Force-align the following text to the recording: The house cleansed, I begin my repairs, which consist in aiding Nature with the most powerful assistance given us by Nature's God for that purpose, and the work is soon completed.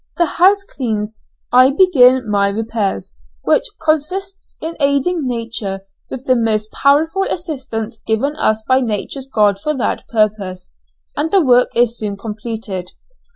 The 0.17 0.25
house 0.25 0.63
cleansed, 0.63 1.19
I 1.53 1.69
begin 1.69 2.23
my 2.27 2.47
repairs, 2.49 3.13
which 3.43 3.65
consist 3.85 4.55
in 4.59 4.75
aiding 4.79 5.27
Nature 5.27 5.81
with 6.09 6.25
the 6.25 6.35
most 6.35 6.71
powerful 6.71 7.21
assistance 7.29 8.01
given 8.07 8.35
us 8.37 8.63
by 8.67 8.79
Nature's 8.81 9.27
God 9.31 9.59
for 9.59 9.75
that 9.77 10.07
purpose, 10.07 10.71
and 11.15 11.29
the 11.29 11.45
work 11.45 11.69
is 11.75 11.99
soon 11.99 12.17
completed. 12.17 12.93